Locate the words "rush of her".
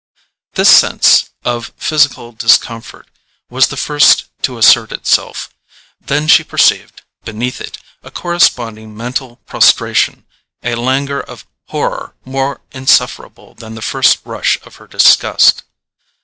14.25-14.87